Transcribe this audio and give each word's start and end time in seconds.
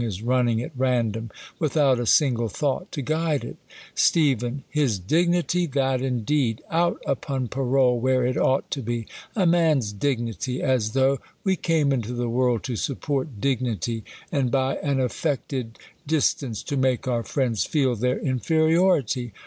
s 0.03 0.23
running 0.23 0.63
at 0.63 0.71
random, 0.75 1.29
without 1.59 1.99
a 1.99 2.07
single 2.07 2.51
nought 2.59 2.91
to 2.91 3.03
guide 3.03 3.43
it? 3.43 3.57
Steph, 3.93 4.41
His 4.67 4.97
dignity! 4.97 5.67
that 5.67 6.01
indeed! 6.01 6.63
Out 6.71 6.99
upon 7.05 7.49
parole, 7.49 8.03
here 8.03 8.25
it 8.25 8.35
ought 8.35 8.71
to 8.71 8.81
be. 8.81 9.05
A 9.35 9.45
man's 9.45 9.93
dignity! 9.93 10.59
as 10.59 10.93
though 10.93 11.17
■,' 11.17 11.19
ran'c 11.45 11.69
imo 11.69 11.97
tlie.'^'orld 11.97 12.63
to 12.63 12.75
support 12.75 13.39
dignity, 13.39 14.03
and 14.31 14.49
by 14.49 14.77
an 14.77 14.99
affected 14.99 15.77
THlE 16.07 16.07
COLUMBIAN' 16.07 16.19
ORATOR. 16.19 16.39
259 16.41 16.41
affected 16.41 16.41
distance, 16.41 16.63
to 16.63 16.77
make 16.77 17.07
our 17.07 17.23
friends 17.23 17.65
feel 17.65 17.95
their 17.95 18.17
inferi 18.17 18.79
ority. 18.79 19.31